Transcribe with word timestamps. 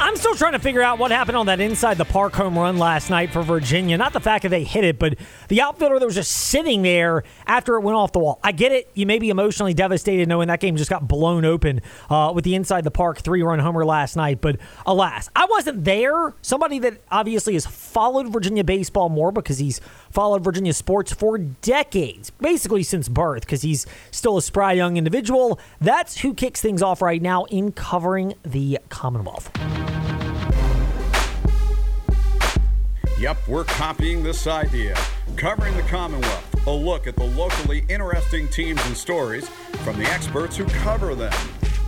I'm 0.00 0.16
still 0.16 0.36
trying 0.36 0.52
to 0.52 0.60
figure 0.60 0.80
out 0.80 1.00
what 1.00 1.10
happened 1.10 1.36
on 1.36 1.46
that 1.46 1.58
inside 1.58 1.98
the 1.98 2.04
park 2.04 2.32
home 2.32 2.56
run 2.56 2.78
last 2.78 3.10
night 3.10 3.32
for 3.32 3.42
Virginia. 3.42 3.98
Not 3.98 4.12
the 4.12 4.20
fact 4.20 4.42
that 4.44 4.50
they 4.50 4.62
hit 4.62 4.84
it, 4.84 4.96
but 4.96 5.18
the 5.48 5.60
outfielder 5.60 5.98
that 5.98 6.06
was 6.06 6.14
just 6.14 6.30
sitting 6.30 6.82
there 6.82 7.24
after 7.48 7.74
it 7.74 7.80
went 7.80 7.96
off 7.96 8.12
the 8.12 8.20
wall. 8.20 8.38
I 8.44 8.52
get 8.52 8.70
it. 8.70 8.88
You 8.94 9.06
may 9.06 9.18
be 9.18 9.28
emotionally 9.28 9.74
devastated 9.74 10.28
knowing 10.28 10.46
that 10.48 10.60
game 10.60 10.76
just 10.76 10.88
got 10.88 11.08
blown 11.08 11.44
open 11.44 11.80
uh, 12.08 12.30
with 12.32 12.44
the 12.44 12.54
inside 12.54 12.84
the 12.84 12.92
park 12.92 13.18
three 13.18 13.42
run 13.42 13.58
homer 13.58 13.84
last 13.84 14.14
night. 14.14 14.40
But 14.40 14.58
alas, 14.86 15.30
I 15.34 15.46
wasn't 15.50 15.84
there. 15.84 16.32
Somebody 16.42 16.78
that 16.78 17.00
obviously 17.10 17.54
has 17.54 17.66
followed 17.66 18.32
Virginia 18.32 18.62
baseball 18.62 19.08
more 19.08 19.32
because 19.32 19.58
he's 19.58 19.80
followed 20.10 20.44
Virginia 20.44 20.74
sports 20.74 21.12
for 21.12 21.38
decades, 21.38 22.30
basically 22.30 22.84
since 22.84 23.08
birth, 23.08 23.42
because 23.42 23.62
he's 23.62 23.84
still 24.12 24.36
a 24.36 24.42
spry 24.42 24.74
young 24.74 24.96
individual. 24.96 25.58
That's 25.80 26.18
who 26.20 26.34
kicks 26.34 26.60
things 26.60 26.82
off 26.82 27.02
right 27.02 27.20
now 27.20 27.44
in 27.46 27.72
covering 27.72 28.34
the 28.44 28.78
Commonwealth. 28.90 29.50
Yep, 33.18 33.48
we're 33.48 33.64
copying 33.64 34.22
this 34.22 34.46
idea. 34.46 34.96
Covering 35.34 35.76
the 35.76 35.82
Commonwealth, 35.82 36.66
a 36.68 36.70
look 36.70 37.08
at 37.08 37.16
the 37.16 37.24
locally 37.24 37.84
interesting 37.88 38.46
teams 38.46 38.80
and 38.86 38.96
stories 38.96 39.48
from 39.82 39.98
the 39.98 40.04
experts 40.04 40.56
who 40.56 40.64
cover 40.66 41.16
them. 41.16 41.32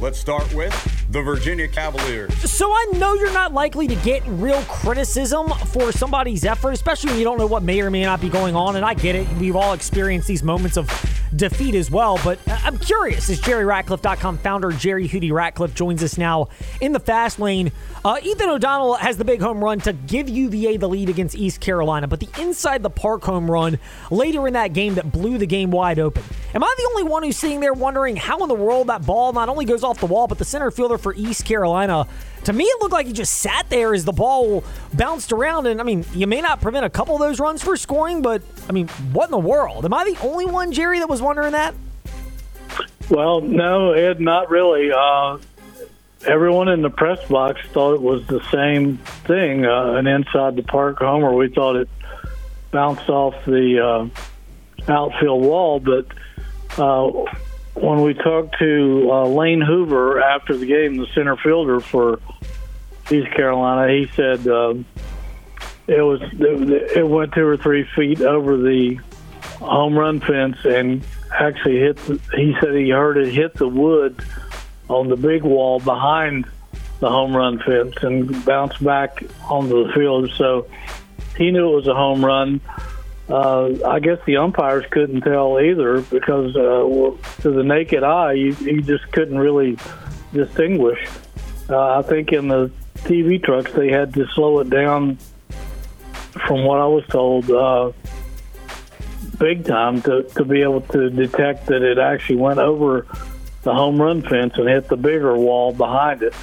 Let's 0.00 0.18
start 0.18 0.52
with 0.52 0.72
the 1.12 1.22
Virginia 1.22 1.68
Cavaliers. 1.68 2.34
So 2.50 2.72
I 2.72 2.94
know 2.94 3.14
you're 3.14 3.32
not 3.32 3.52
likely 3.52 3.86
to 3.86 3.94
get 3.96 4.24
real 4.26 4.60
criticism 4.62 5.50
for 5.68 5.92
somebody's 5.92 6.44
effort, 6.44 6.72
especially 6.72 7.10
when 7.10 7.18
you 7.20 7.24
don't 7.24 7.38
know 7.38 7.46
what 7.46 7.62
may 7.62 7.80
or 7.80 7.92
may 7.92 8.02
not 8.02 8.20
be 8.20 8.28
going 8.28 8.56
on. 8.56 8.74
And 8.74 8.84
I 8.84 8.94
get 8.94 9.14
it. 9.14 9.28
We've 9.34 9.54
all 9.54 9.72
experienced 9.72 10.26
these 10.26 10.42
moments 10.42 10.76
of 10.76 10.88
defeat 11.36 11.74
as 11.74 11.90
well. 11.90 12.18
But 12.24 12.38
I'm 12.46 12.78
curious 12.78 13.30
as 13.30 13.40
JerryRatcliffe.com 13.40 14.38
founder 14.38 14.70
Jerry 14.72 15.08
Hootie 15.08 15.32
Ratcliffe 15.32 15.74
joins 15.74 16.02
us 16.02 16.18
now 16.18 16.48
in 16.80 16.92
the 16.92 17.00
fast 17.00 17.38
lane. 17.38 17.72
Uh, 18.04 18.18
Ethan 18.22 18.48
O'Donnell 18.48 18.94
has 18.94 19.16
the 19.16 19.24
big 19.24 19.40
home 19.40 19.62
run 19.62 19.80
to 19.80 19.92
give 19.92 20.28
UVA 20.28 20.76
the 20.76 20.88
lead 20.88 21.08
against 21.08 21.36
East 21.36 21.60
Carolina, 21.60 22.08
but 22.08 22.20
the 22.20 22.28
inside 22.40 22.82
the 22.82 22.90
park 22.90 23.22
home 23.22 23.50
run 23.50 23.78
later 24.10 24.46
in 24.46 24.54
that 24.54 24.72
game 24.72 24.94
that 24.94 25.12
blew 25.12 25.38
the 25.38 25.46
game 25.46 25.70
wide 25.70 25.98
open. 25.98 26.22
Am 26.54 26.64
I 26.64 26.74
the 26.76 26.88
only 26.90 27.04
one 27.04 27.22
who's 27.22 27.36
sitting 27.36 27.60
there 27.60 27.74
wondering 27.74 28.16
how 28.16 28.42
in 28.42 28.48
the 28.48 28.54
world 28.54 28.88
that 28.88 29.04
ball 29.04 29.32
not 29.32 29.48
only 29.48 29.64
goes 29.64 29.84
off 29.84 30.00
the 30.00 30.06
wall, 30.06 30.26
but 30.26 30.38
the 30.38 30.44
center 30.44 30.70
fielder 30.70 30.98
for 30.98 31.14
East 31.14 31.44
Carolina? 31.44 32.06
To 32.44 32.52
me, 32.52 32.64
it 32.64 32.80
looked 32.80 32.92
like 32.92 33.06
he 33.06 33.12
just 33.12 33.34
sat 33.34 33.68
there 33.68 33.92
as 33.92 34.04
the 34.04 34.12
ball 34.12 34.64
bounced 34.94 35.32
around. 35.32 35.66
And 35.66 35.80
I 35.80 35.84
mean, 35.84 36.04
you 36.14 36.26
may 36.26 36.40
not 36.40 36.60
prevent 36.60 36.86
a 36.86 36.90
couple 36.90 37.14
of 37.14 37.20
those 37.20 37.38
runs 37.38 37.62
for 37.62 37.76
scoring, 37.76 38.22
but 38.22 38.42
I 38.68 38.72
mean, 38.72 38.88
what 39.12 39.26
in 39.26 39.30
the 39.32 39.38
world? 39.38 39.84
Am 39.84 39.92
I 39.92 40.04
the 40.04 40.16
only 40.22 40.46
one, 40.46 40.72
Jerry, 40.72 40.98
that 41.00 41.08
was 41.08 41.20
wondering 41.20 41.52
that? 41.52 41.74
Well, 43.10 43.40
no, 43.40 43.92
Ed, 43.92 44.20
not 44.20 44.50
really. 44.50 44.90
Uh, 44.92 45.38
everyone 46.26 46.68
in 46.68 46.82
the 46.82 46.90
press 46.90 47.26
box 47.28 47.60
thought 47.72 47.94
it 47.94 48.02
was 48.02 48.26
the 48.26 48.40
same 48.50 48.98
thing, 49.26 49.66
uh, 49.66 49.92
an 49.94 50.06
inside 50.06 50.56
the 50.56 50.62
park 50.62 50.98
homer. 50.98 51.34
We 51.34 51.48
thought 51.48 51.76
it 51.76 51.88
bounced 52.70 53.08
off 53.08 53.34
the 53.44 54.10
uh, 54.88 54.92
outfield 54.92 55.42
wall, 55.42 55.80
but 55.80 56.06
uh, 56.78 57.24
when 57.74 58.02
we 58.02 58.14
talked 58.14 58.58
to 58.58 59.08
uh, 59.10 59.26
Lane 59.26 59.60
Hoover 59.60 60.20
after 60.20 60.56
the 60.56 60.66
game, 60.66 60.96
the 60.96 61.06
center 61.14 61.36
fielder 61.36 61.80
for 61.80 62.20
East 63.10 63.30
Carolina, 63.32 63.92
he 63.92 64.10
said 64.14 64.46
um, 64.48 64.84
it 65.86 66.02
was 66.02 66.20
it 66.32 67.06
went 67.06 67.32
two 67.32 67.46
or 67.46 67.56
three 67.56 67.84
feet 67.96 68.20
over 68.20 68.56
the 68.56 68.98
home 69.58 69.98
run 69.98 70.20
fence 70.20 70.56
and 70.64 71.04
actually 71.32 71.78
hit. 71.78 71.96
The, 71.96 72.20
he 72.36 72.56
said 72.60 72.74
he 72.74 72.90
heard 72.90 73.16
it 73.16 73.32
hit 73.32 73.54
the 73.54 73.68
wood 73.68 74.22
on 74.88 75.08
the 75.08 75.16
big 75.16 75.42
wall 75.42 75.80
behind 75.80 76.46
the 77.00 77.08
home 77.08 77.34
run 77.34 77.58
fence 77.60 77.94
and 78.02 78.44
bounce 78.44 78.76
back 78.78 79.22
onto 79.48 79.86
the 79.86 79.92
field. 79.92 80.30
So 80.36 80.66
he 81.36 81.50
knew 81.50 81.72
it 81.72 81.76
was 81.76 81.86
a 81.86 81.94
home 81.94 82.24
run 82.24 82.60
uh, 83.30 83.88
I 83.88 84.00
guess 84.00 84.18
the 84.26 84.38
umpires 84.38 84.84
couldn't 84.90 85.20
tell 85.20 85.60
either 85.60 86.00
because 86.02 86.56
uh, 86.56 87.40
to 87.42 87.50
the 87.50 87.62
naked 87.62 88.02
eye, 88.02 88.32
you, 88.32 88.56
you 88.60 88.82
just 88.82 89.10
couldn't 89.12 89.38
really 89.38 89.78
distinguish. 90.32 90.98
Uh, 91.68 91.98
I 91.98 92.02
think 92.02 92.32
in 92.32 92.48
the 92.48 92.70
TV 92.98 93.42
trucks, 93.42 93.72
they 93.72 93.90
had 93.90 94.14
to 94.14 94.26
slow 94.34 94.58
it 94.60 94.70
down 94.70 95.18
from 96.46 96.64
what 96.64 96.80
I 96.80 96.86
was 96.86 97.04
told 97.06 97.50
uh, 97.50 97.92
big 99.38 99.64
time 99.64 100.02
to, 100.02 100.24
to 100.34 100.44
be 100.44 100.62
able 100.62 100.82
to 100.82 101.10
detect 101.10 101.66
that 101.66 101.82
it 101.82 101.98
actually 101.98 102.36
went 102.36 102.58
over 102.58 103.06
the 103.62 103.74
home 103.74 104.00
run 104.00 104.22
fence 104.22 104.54
and 104.56 104.68
hit 104.68 104.88
the 104.88 104.96
bigger 104.96 105.36
wall 105.36 105.72
behind 105.72 106.22
it. 106.22 106.34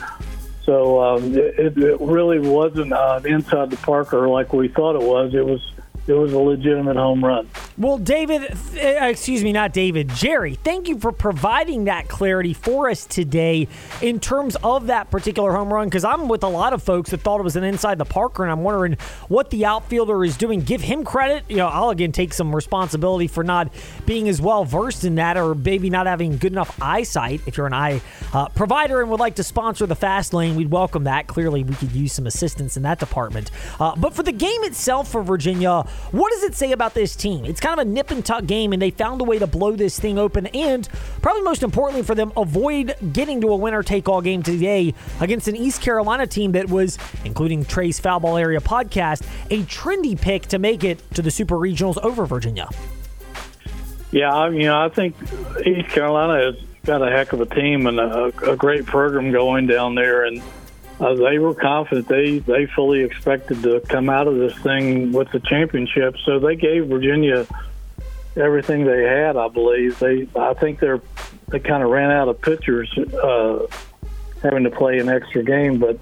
So 0.63 1.01
um, 1.01 1.35
it, 1.35 1.77
it 1.77 2.01
really 2.01 2.39
wasn't 2.39 2.93
uh, 2.93 3.21
inside 3.23 3.69
the 3.69 3.77
Parker 3.77 4.27
like 4.27 4.53
we 4.53 4.67
thought 4.67 4.95
it 4.95 5.01
was. 5.01 5.33
It 5.33 5.45
was 5.45 5.61
it 6.07 6.13
was 6.13 6.33
a 6.33 6.37
legitimate 6.37 6.95
home 6.95 7.23
run. 7.23 7.47
Well, 7.79 7.99
David, 7.99 8.53
uh, 8.75 9.05
excuse 9.05 9.43
me, 9.43 9.51
not 9.53 9.71
David, 9.71 10.09
Jerry, 10.09 10.55
thank 10.55 10.87
you 10.87 10.97
for 10.97 11.11
providing 11.11 11.83
that 11.83 12.07
clarity 12.07 12.53
for 12.53 12.89
us 12.89 13.05
today 13.05 13.67
in 14.01 14.19
terms 14.19 14.57
of 14.63 14.87
that 14.87 15.11
particular 15.11 15.51
home 15.53 15.71
run. 15.71 15.87
Because 15.87 16.03
I'm 16.03 16.27
with 16.27 16.41
a 16.41 16.47
lot 16.47 16.73
of 16.73 16.81
folks 16.81 17.11
that 17.11 17.21
thought 17.21 17.39
it 17.39 17.43
was 17.43 17.55
an 17.55 17.63
inside 17.63 17.99
the 17.99 18.05
Parker, 18.05 18.41
and 18.41 18.51
I'm 18.51 18.63
wondering 18.63 18.97
what 19.27 19.51
the 19.51 19.65
outfielder 19.65 20.25
is 20.25 20.37
doing. 20.37 20.61
Give 20.61 20.81
him 20.81 21.03
credit. 21.03 21.43
You 21.49 21.57
know, 21.57 21.67
I'll 21.67 21.91
again 21.91 22.11
take 22.11 22.33
some 22.33 22.55
responsibility 22.55 23.27
for 23.27 23.43
not 23.43 23.71
being 24.07 24.27
as 24.27 24.41
well 24.41 24.65
versed 24.65 25.03
in 25.03 25.13
that, 25.15 25.37
or 25.37 25.53
maybe 25.53 25.91
not 25.91 26.07
having 26.07 26.37
good 26.37 26.53
enough 26.53 26.75
eyesight. 26.81 27.41
If 27.45 27.57
you're 27.57 27.67
an 27.67 27.75
eye 27.75 28.01
uh, 28.33 28.49
provider 28.49 29.01
and 29.01 29.11
would 29.11 29.19
like 29.19 29.35
to 29.35 29.43
sponsor 29.43 29.85
the 29.85 29.95
fast 29.95 30.33
lane, 30.33 30.55
we'd 30.55 30.71
welcome 30.71 31.03
that. 31.03 31.27
Clearly, 31.27 31.63
we 31.63 31.75
could 31.75 31.91
use 31.91 32.13
some 32.13 32.25
assistance 32.25 32.75
in 32.75 32.81
that 32.81 32.97
department. 32.97 33.51
Uh, 33.79 33.95
but 33.95 34.15
for 34.15 34.23
the 34.23 34.31
game 34.31 34.63
itself 34.63 35.11
for 35.11 35.21
Virginia, 35.21 35.83
what 36.09 36.31
does 36.31 36.41
it 36.41 36.55
say 36.55 36.71
about 36.71 36.95
this 36.95 37.15
team? 37.15 37.45
It's 37.45 37.66
kind 37.67 37.81
of 37.81 37.87
a 37.87 37.89
nip 37.89 38.11
and 38.11 38.25
tuck 38.25 38.45
game, 38.45 38.71
and 38.71 38.81
they 38.81 38.91
found 38.91 39.19
a 39.19 39.25
way 39.25 39.37
to 39.37 39.45
blow 39.45 39.75
this 39.75 39.99
thing 39.99 40.17
open, 40.17 40.47
and 40.47 40.87
probably 41.21 41.41
most 41.41 41.63
importantly 41.63 42.01
for 42.01 42.15
them, 42.15 42.31
avoid 42.37 42.95
getting 43.11 43.41
to 43.41 43.49
a 43.49 43.55
winner 43.57 43.83
take 43.83 44.07
all 44.07 44.21
game 44.21 44.41
today 44.41 44.93
against 45.19 45.49
an 45.49 45.55
East 45.55 45.81
Carolina 45.81 46.25
team 46.25 46.53
that 46.53 46.69
was, 46.69 46.97
including 47.25 47.65
Trey's 47.65 47.99
Foul 47.99 48.21
Ball 48.21 48.37
Area 48.37 48.61
podcast, 48.61 49.27
a 49.51 49.63
trendy 49.63 50.19
pick 50.19 50.43
to 50.47 50.59
make 50.59 50.85
it 50.85 51.01
to 51.15 51.21
the 51.21 51.29
Super 51.29 51.55
Regionals 51.55 51.97
over 52.03 52.25
Virginia. 52.25 52.69
Yeah, 54.11 54.33
I, 54.33 54.49
you 54.49 54.63
know, 54.63 54.81
I 54.81 54.87
think 54.87 55.17
East 55.65 55.89
Carolina 55.89 56.41
has 56.45 56.55
got 56.85 57.05
a 57.05 57.11
heck 57.11 57.33
of 57.33 57.41
a 57.41 57.45
team 57.45 57.85
and 57.87 57.99
a, 57.99 58.31
a 58.49 58.55
great 58.55 58.85
program 58.85 59.31
going 59.33 59.67
down 59.67 59.93
there, 59.93 60.23
and 60.23 60.41
uh, 60.99 61.13
they 61.13 61.37
were 61.37 61.53
confident. 61.53 62.07
They 62.07 62.39
they 62.39 62.65
fully 62.65 63.03
expected 63.03 63.61
to 63.63 63.81
come 63.81 64.09
out 64.09 64.27
of 64.27 64.37
this 64.37 64.57
thing 64.59 65.11
with 65.11 65.31
the 65.31 65.39
championship. 65.39 66.15
So 66.25 66.39
they 66.39 66.55
gave 66.55 66.87
Virginia 66.87 67.45
everything 68.35 68.85
they 68.85 69.03
had. 69.03 69.37
I 69.37 69.47
believe 69.47 69.99
they. 69.99 70.27
I 70.35 70.53
think 70.53 70.79
they're 70.79 71.01
they 71.49 71.59
kind 71.59 71.83
of 71.83 71.89
ran 71.89 72.11
out 72.11 72.27
of 72.27 72.41
pitchers, 72.41 72.91
uh, 72.97 73.67
having 74.41 74.63
to 74.63 74.71
play 74.71 74.97
an 74.99 75.07
extra 75.07 75.43
game. 75.43 75.79
But 75.79 75.99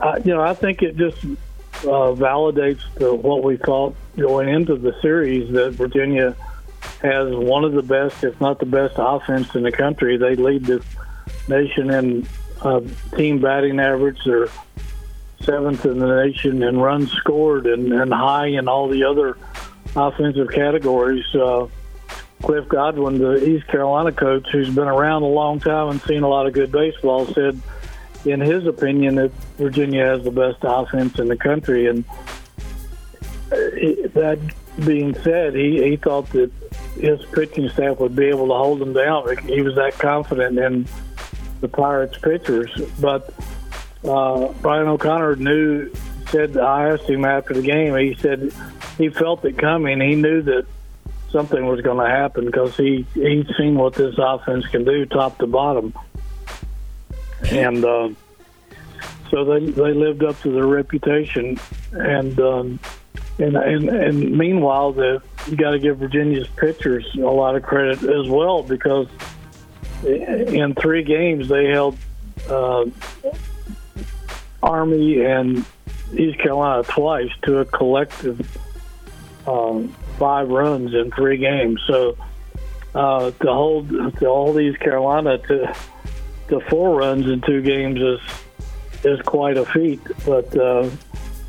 uh, 0.00 0.20
you 0.24 0.34
know, 0.34 0.40
I 0.40 0.54
think 0.54 0.82
it 0.82 0.96
just 0.96 1.24
uh, 1.82 2.14
validates 2.14 2.82
the, 2.94 3.12
what 3.12 3.42
we 3.42 3.56
thought 3.56 3.96
going 4.16 4.48
into 4.48 4.76
the 4.76 4.94
series 5.02 5.52
that 5.52 5.72
Virginia 5.72 6.36
has 7.02 7.34
one 7.34 7.64
of 7.64 7.72
the 7.72 7.82
best, 7.82 8.22
if 8.22 8.40
not 8.40 8.58
the 8.60 8.66
best, 8.66 8.94
offense 8.98 9.54
in 9.54 9.62
the 9.62 9.72
country. 9.72 10.16
They 10.16 10.36
lead 10.36 10.66
the 10.66 10.84
nation 11.48 11.90
in 11.90 12.26
uh, 12.62 12.80
team 13.16 13.40
batting 13.40 13.80
average. 13.80 14.18
They're 14.24 14.48
seventh 15.42 15.84
in 15.86 15.98
the 15.98 16.22
nation 16.24 16.62
in 16.62 16.78
runs 16.78 17.10
scored 17.12 17.66
and, 17.66 17.92
and 17.92 18.12
high 18.12 18.48
in 18.48 18.68
all 18.68 18.88
the 18.88 19.04
other 19.04 19.36
offensive 19.96 20.50
categories. 20.50 21.24
Uh, 21.34 21.66
Cliff 22.42 22.68
Godwin, 22.68 23.18
the 23.18 23.46
East 23.46 23.66
Carolina 23.66 24.12
coach, 24.12 24.48
who's 24.50 24.74
been 24.74 24.88
around 24.88 25.22
a 25.22 25.26
long 25.26 25.60
time 25.60 25.88
and 25.90 26.00
seen 26.02 26.22
a 26.22 26.28
lot 26.28 26.46
of 26.46 26.54
good 26.54 26.72
baseball, 26.72 27.26
said, 27.26 27.60
in 28.24 28.40
his 28.40 28.66
opinion, 28.66 29.16
that 29.16 29.30
Virginia 29.58 30.06
has 30.06 30.24
the 30.24 30.30
best 30.30 30.58
offense 30.62 31.18
in 31.18 31.28
the 31.28 31.36
country. 31.36 31.86
And 31.86 32.04
uh, 33.52 34.08
that 34.14 34.38
being 34.86 35.14
said, 35.22 35.54
he, 35.54 35.82
he 35.82 35.96
thought 35.96 36.30
that 36.30 36.50
his 36.98 37.22
pitching 37.26 37.68
staff 37.68 37.98
would 37.98 38.16
be 38.16 38.26
able 38.26 38.48
to 38.48 38.54
hold 38.54 38.78
them 38.78 38.94
down. 38.94 39.36
He 39.46 39.60
was 39.60 39.74
that 39.74 39.98
confident 39.98 40.58
in 40.58 40.86
the 41.60 41.68
Pirates 41.68 42.18
pitchers. 42.18 42.70
But 43.00 43.32
uh, 44.04 44.52
Brian 44.60 44.88
O'Connor 44.88 45.36
knew, 45.36 45.92
said, 46.30 46.56
I 46.56 46.90
asked 46.90 47.08
him 47.08 47.24
after 47.24 47.54
the 47.54 47.62
game, 47.62 47.96
he 47.96 48.14
said 48.20 48.52
he 48.98 49.08
felt 49.08 49.44
it 49.44 49.58
coming. 49.58 50.00
He 50.00 50.14
knew 50.14 50.42
that 50.42 50.66
something 51.30 51.64
was 51.66 51.80
going 51.80 51.98
to 51.98 52.10
happen 52.10 52.46
because 52.46 52.76
he, 52.76 53.06
he'd 53.14 53.48
seen 53.56 53.76
what 53.76 53.94
this 53.94 54.14
offense 54.18 54.66
can 54.66 54.84
do 54.84 55.06
top 55.06 55.38
to 55.38 55.46
bottom. 55.46 55.94
And 57.50 57.84
uh, 57.84 58.10
so 59.30 59.44
they, 59.44 59.66
they 59.66 59.92
lived 59.92 60.24
up 60.24 60.40
to 60.42 60.52
their 60.52 60.66
reputation. 60.66 61.58
And, 61.92 62.38
um, 62.40 62.80
and, 63.38 63.56
and, 63.56 63.88
and 63.88 64.36
meanwhile, 64.36 64.92
the, 64.92 65.22
you 65.48 65.56
got 65.56 65.70
to 65.70 65.78
give 65.78 65.98
Virginia's 65.98 66.48
pitchers 66.48 67.06
a 67.16 67.20
lot 67.20 67.56
of 67.56 67.62
credit 67.62 68.02
as 68.02 68.28
well 68.28 68.62
because– 68.62 69.06
in 70.04 70.74
three 70.74 71.02
games 71.02 71.48
they 71.48 71.66
held 71.66 71.96
uh, 72.48 72.86
Army 74.62 75.24
and 75.24 75.64
East 76.12 76.38
Carolina 76.38 76.82
twice 76.84 77.30
to 77.42 77.58
a 77.58 77.64
collective 77.64 78.40
um, 79.46 79.88
five 80.18 80.48
runs 80.48 80.94
in 80.94 81.10
three 81.10 81.38
games. 81.38 81.80
So 81.86 82.16
uh, 82.94 83.30
to 83.30 83.46
hold 83.46 83.88
to 83.88 84.26
hold 84.26 84.60
East 84.60 84.80
Carolina 84.80 85.38
to 85.38 85.74
to 86.48 86.60
four 86.68 86.98
runs 86.98 87.26
in 87.26 87.40
two 87.40 87.62
games 87.62 88.00
is 88.00 88.20
is 89.04 89.20
quite 89.22 89.56
a 89.56 89.64
feat. 89.64 90.00
But 90.26 90.54
uh, 90.56 90.90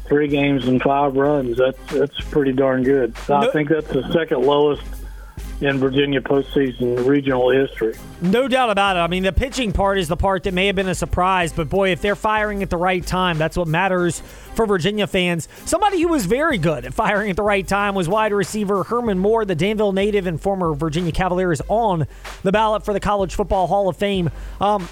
three 0.06 0.28
games 0.28 0.68
and 0.68 0.82
five 0.82 1.16
runs 1.16 1.58
that's 1.58 1.80
that's 1.92 2.20
pretty 2.30 2.54
darn 2.54 2.84
good. 2.84 3.16
I 3.30 3.50
think 3.52 3.70
that's 3.70 3.88
the 3.88 4.12
second 4.14 4.44
lowest 4.44 4.84
in 5.62 5.78
Virginia 5.78 6.20
postseason 6.20 7.06
regional 7.06 7.50
history. 7.52 7.96
No 8.22 8.48
doubt 8.48 8.70
about 8.70 8.96
it. 8.96 9.00
I 9.00 9.08
mean, 9.08 9.24
the 9.24 9.32
pitching 9.32 9.72
part 9.72 10.00
is 10.00 10.08
the 10.08 10.18
part 10.18 10.44
that 10.44 10.54
may 10.54 10.68
have 10.68 10.76
been 10.76 10.88
a 10.88 10.96
surprise, 10.96 11.54
but 11.54 11.70
boy, 11.70 11.92
if 11.92 12.02
they're 12.02 12.16
firing 12.16 12.64
at 12.64 12.70
the 12.70 12.78
right 12.78 13.06
time, 13.06 13.38
that's 13.38 13.56
what 13.56 13.68
matters 13.68 14.22
for 14.56 14.66
Virginia 14.66 15.08
fans. 15.08 15.48
Somebody 15.66 16.02
who 16.02 16.08
was 16.08 16.26
very 16.26 16.58
good 16.58 16.86
at 16.86 16.94
firing 16.94 17.30
at 17.30 17.36
the 17.36 17.44
right 17.44 17.68
time 17.68 17.96
was 17.96 18.10
wide 18.10 18.34
receiver 18.34 18.84
Herman 18.84 19.20
Moore, 19.20 19.46
the 19.46 19.56
Danville 19.56 19.92
native 19.92 20.26
and 20.28 20.42
former 20.42 20.74
Virginia 20.74 21.12
Cavalier, 21.12 21.52
is 21.52 21.62
on 21.68 22.08
the 22.44 22.52
ballot 22.52 22.84
for 22.84 22.94
the 22.94 23.00
College 23.00 23.36
Football 23.36 23.68
Hall 23.68 23.88
of 23.88 23.98
Fame. 23.98 24.32
Um, 24.60 24.90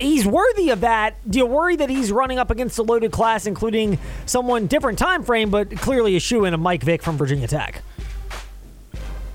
he's 0.00 0.26
worthy 0.26 0.70
of 0.70 0.80
that. 0.80 1.14
Do 1.28 1.40
you 1.40 1.46
worry 1.46 1.76
that 1.76 1.90
he's 1.90 2.12
running 2.12 2.38
up 2.38 2.50
against 2.50 2.78
a 2.78 2.82
loaded 2.82 3.12
class, 3.12 3.46
including 3.46 3.98
someone 4.26 4.66
different 4.66 4.98
time 4.98 5.22
frame, 5.24 5.50
but 5.50 5.76
clearly 5.78 6.16
a 6.16 6.20
shoe 6.20 6.44
in 6.44 6.54
a 6.54 6.58
Mike 6.58 6.82
Vick 6.82 7.02
from 7.02 7.16
Virginia 7.16 7.48
Tech? 7.48 7.82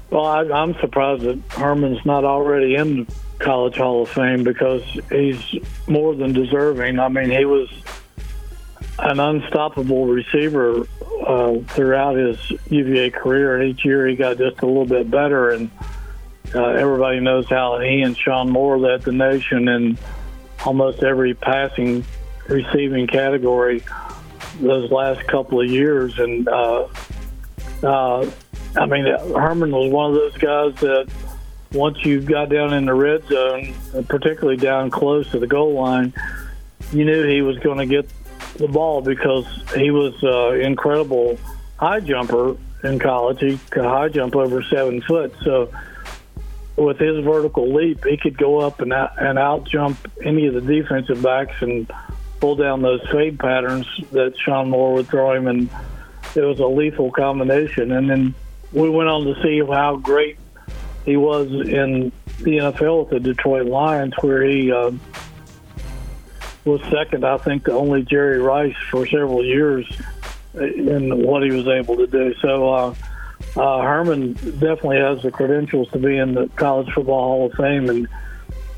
Well, 0.09 0.25
I, 0.25 0.41
I'm 0.43 0.73
surprised 0.79 1.23
that 1.23 1.39
Herman's 1.49 2.05
not 2.05 2.23
already 2.23 2.75
in 2.75 3.05
the 3.05 3.13
College 3.39 3.77
Hall 3.77 4.03
of 4.03 4.09
Fame 4.09 4.43
because 4.43 4.83
he's 5.09 5.55
more 5.87 6.15
than 6.15 6.33
deserving. 6.33 6.99
I 6.99 7.09
mean, 7.09 7.29
he 7.29 7.45
was 7.45 7.69
an 8.99 9.19
unstoppable 9.19 10.07
receiver 10.07 10.87
uh, 11.25 11.57
throughout 11.67 12.15
his 12.15 12.39
UVA 12.69 13.11
career, 13.11 13.57
and 13.57 13.69
each 13.69 13.83
year 13.83 14.07
he 14.07 14.15
got 14.15 14.37
just 14.37 14.61
a 14.61 14.65
little 14.65 14.85
bit 14.85 15.11
better. 15.11 15.51
And 15.51 15.69
uh, 16.55 16.63
everybody 16.63 17.19
knows 17.19 17.47
how 17.49 17.79
he 17.79 18.01
and 18.01 18.17
Shawn 18.17 18.49
Moore 18.49 18.79
led 18.79 19.01
the 19.01 19.11
nation 19.11 19.67
in 19.67 19.97
almost 20.65 21.03
every 21.03 21.33
passing, 21.33 22.05
receiving 22.47 23.07
category 23.07 23.83
those 24.61 24.89
last 24.89 25.27
couple 25.27 25.61
of 25.61 25.69
years. 25.69 26.17
And 26.17 26.47
uh, 26.47 26.87
uh, 27.83 28.29
I 28.77 28.85
mean, 28.85 29.05
Herman 29.05 29.71
was 29.71 29.91
one 29.91 30.11
of 30.11 30.15
those 30.15 30.37
guys 30.37 30.75
that 30.81 31.09
once 31.73 32.03
you 32.05 32.21
got 32.21 32.49
down 32.49 32.73
in 32.73 32.85
the 32.85 32.93
red 32.93 33.27
zone, 33.27 33.73
particularly 34.07 34.57
down 34.57 34.89
close 34.89 35.29
to 35.31 35.39
the 35.39 35.47
goal 35.47 35.73
line, 35.73 36.13
you 36.91 37.03
knew 37.03 37.27
he 37.27 37.41
was 37.41 37.57
going 37.59 37.79
to 37.79 37.85
get 37.85 38.07
the 38.55 38.67
ball 38.67 39.01
because 39.01 39.45
he 39.75 39.91
was 39.91 40.23
uh, 40.23 40.51
incredible 40.51 41.37
high 41.77 41.99
jumper 41.99 42.55
in 42.83 42.99
college. 42.99 43.39
He 43.39 43.59
could 43.69 43.83
high 43.83 44.09
jump 44.09 44.35
over 44.35 44.63
seven 44.63 45.01
foot. 45.01 45.33
So 45.43 45.71
with 46.75 46.99
his 46.99 47.23
vertical 47.23 47.73
leap, 47.73 48.05
he 48.05 48.17
could 48.17 48.37
go 48.37 48.59
up 48.59 48.79
and 48.81 48.93
out, 48.93 49.21
and 49.21 49.37
out 49.37 49.65
jump 49.65 49.97
any 50.23 50.47
of 50.47 50.53
the 50.53 50.61
defensive 50.61 51.21
backs 51.21 51.55
and 51.61 51.91
pull 52.39 52.55
down 52.55 52.81
those 52.81 53.01
fade 53.09 53.39
patterns 53.39 53.87
that 54.11 54.37
Shawn 54.37 54.69
Moore 54.69 54.93
would 54.93 55.07
throw 55.07 55.33
him, 55.33 55.47
and 55.47 55.69
it 56.35 56.41
was 56.41 56.59
a 56.59 56.67
lethal 56.67 57.11
combination. 57.11 57.91
And 57.91 58.09
then 58.09 58.35
we 58.73 58.89
went 58.89 59.09
on 59.09 59.25
to 59.25 59.41
see 59.41 59.59
how 59.59 59.95
great 59.97 60.37
he 61.05 61.17
was 61.17 61.47
in 61.47 62.11
the 62.39 62.57
NFL 62.57 63.01
with 63.01 63.09
the 63.09 63.19
Detroit 63.19 63.65
Lions, 63.65 64.13
where 64.21 64.43
he 64.43 64.71
uh, 64.71 64.91
was 66.65 66.81
second, 66.91 67.25
I 67.25 67.37
think, 67.37 67.65
to 67.65 67.71
only 67.71 68.03
Jerry 68.03 68.39
Rice 68.39 68.75
for 68.91 69.07
several 69.07 69.43
years 69.43 69.87
in 70.53 71.23
what 71.23 71.43
he 71.43 71.51
was 71.51 71.67
able 71.67 71.97
to 71.97 72.07
do. 72.07 72.33
So 72.41 72.73
uh, 72.73 72.95
uh, 73.55 73.81
Herman 73.81 74.33
definitely 74.33 74.97
has 74.97 75.21
the 75.21 75.31
credentials 75.31 75.89
to 75.91 75.99
be 75.99 76.17
in 76.17 76.33
the 76.33 76.49
College 76.55 76.91
Football 76.93 77.21
Hall 77.21 77.45
of 77.47 77.53
Fame, 77.53 77.89
and 77.89 78.07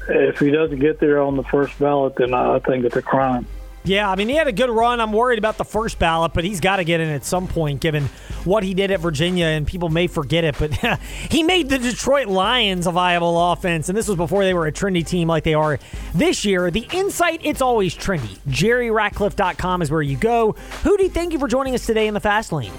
if 0.07 0.39
he 0.39 0.51
doesn't 0.51 0.79
get 0.79 0.99
there 0.99 1.21
on 1.21 1.35
the 1.35 1.43
first 1.43 1.77
ballot, 1.79 2.15
then 2.15 2.33
I 2.33 2.59
think 2.59 2.85
it's 2.85 2.95
a 2.95 3.01
crime. 3.01 3.45
Yeah, 3.83 4.09
I 4.09 4.15
mean, 4.15 4.27
he 4.27 4.35
had 4.35 4.47
a 4.47 4.51
good 4.51 4.69
run. 4.69 4.99
I'm 4.99 5.13
worried 5.13 5.39
about 5.39 5.57
the 5.57 5.63
first 5.63 5.99
ballot, 5.99 6.33
but 6.33 6.43
he's 6.43 6.59
got 6.59 6.77
to 6.77 6.83
get 6.83 6.99
in 6.99 7.09
at 7.09 7.23
some 7.23 7.47
point 7.47 7.79
given 7.79 8.05
what 8.43 8.63
he 8.63 8.73
did 8.73 8.91
at 8.91 8.99
Virginia, 8.99 9.45
and 9.45 9.65
people 9.65 9.89
may 9.89 10.07
forget 10.07 10.43
it, 10.43 10.55
but 10.59 10.73
he 11.29 11.43
made 11.43 11.69
the 11.69 11.77
Detroit 11.77 12.27
Lions 12.27 12.87
a 12.87 12.91
viable 12.91 13.51
offense, 13.51 13.89
and 13.89 13.97
this 13.97 14.07
was 14.07 14.17
before 14.17 14.43
they 14.43 14.53
were 14.53 14.67
a 14.67 14.71
trendy 14.71 15.05
team 15.05 15.27
like 15.27 15.43
they 15.43 15.53
are 15.53 15.79
this 16.13 16.43
year. 16.43 16.69
The 16.71 16.87
insight, 16.93 17.41
it's 17.43 17.61
always 17.61 17.95
trendy. 17.95 18.37
JerryRatcliffe.com 18.49 19.81
is 19.81 19.91
where 19.91 20.01
you 20.01 20.17
go. 20.17 20.53
Who 20.83 20.97
do 20.97 21.03
you 21.03 21.09
thank 21.09 21.33
you 21.33 21.39
for 21.39 21.47
joining 21.47 21.73
us 21.73 21.85
today 21.85 22.07
in 22.07 22.13
the 22.13 22.19
Fast 22.19 22.51
Lane? 22.51 22.73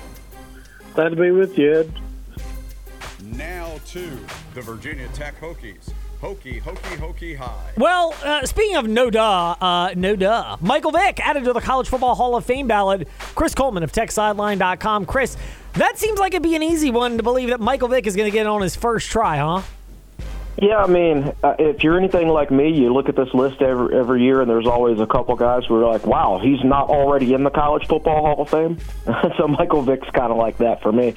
Glad 0.94 1.10
to 1.10 1.16
be 1.16 1.30
with 1.30 1.56
you, 1.58 1.80
Ed. 1.80 1.92
Now 3.24 3.78
to 3.86 4.18
the 4.54 4.60
Virginia 4.60 5.08
Tech 5.14 5.40
Hokies. 5.40 5.92
Hokey, 6.20 6.58
hokey, 6.58 6.96
hokey 6.96 7.34
high. 7.34 7.72
Well, 7.78 8.14
uh, 8.22 8.44
speaking 8.44 8.76
of 8.76 8.86
no 8.86 9.08
duh, 9.08 9.56
uh, 9.60 9.94
no 9.96 10.16
duh. 10.16 10.58
Michael 10.60 10.90
Vick 10.90 11.18
added 11.26 11.44
to 11.44 11.54
the 11.54 11.60
College 11.60 11.88
Football 11.88 12.14
Hall 12.14 12.36
of 12.36 12.44
Fame 12.44 12.66
ballot. 12.66 13.08
Chris 13.34 13.54
Coleman 13.54 13.82
of 13.82 13.90
TechSideline.com. 13.90 15.06
Chris, 15.06 15.38
that 15.74 15.98
seems 15.98 16.18
like 16.18 16.34
it'd 16.34 16.42
be 16.42 16.56
an 16.56 16.62
easy 16.62 16.90
one 16.90 17.16
to 17.16 17.22
believe 17.22 17.48
that 17.48 17.60
Michael 17.60 17.88
Vick 17.88 18.06
is 18.06 18.16
going 18.16 18.30
to 18.30 18.34
get 18.36 18.46
on 18.46 18.60
his 18.60 18.76
first 18.76 19.10
try, 19.10 19.38
huh? 19.38 19.62
Yeah, 20.60 20.76
I 20.76 20.86
mean, 20.88 21.32
uh, 21.42 21.54
if 21.58 21.82
you're 21.82 21.96
anything 21.96 22.28
like 22.28 22.50
me, 22.50 22.68
you 22.70 22.92
look 22.92 23.08
at 23.08 23.16
this 23.16 23.32
list 23.32 23.62
every 23.62 23.98
every 23.98 24.22
year, 24.22 24.42
and 24.42 24.50
there's 24.50 24.66
always 24.66 25.00
a 25.00 25.06
couple 25.06 25.34
guys 25.34 25.64
who 25.64 25.74
are 25.76 25.90
like, 25.90 26.06
"Wow, 26.06 26.38
he's 26.42 26.62
not 26.62 26.90
already 26.90 27.32
in 27.32 27.44
the 27.44 27.50
College 27.50 27.86
Football 27.86 28.20
Hall 28.26 28.42
of 28.42 28.50
Fame." 28.50 28.78
so 29.38 29.48
Michael 29.48 29.80
Vick's 29.80 30.10
kind 30.10 30.30
of 30.30 30.36
like 30.36 30.58
that 30.58 30.82
for 30.82 30.92
me. 30.92 31.14